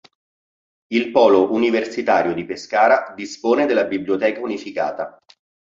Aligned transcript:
Il 0.87 1.11
polo 1.11 1.51
universitario 1.53 2.33
di 2.33 2.43
Pescara 2.43 3.13
dispone 3.15 3.67
della 3.67 3.83
Biblioteca 3.85 4.39
Unificata. 4.39 5.19